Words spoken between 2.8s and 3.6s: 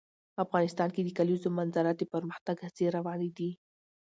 روانې دي.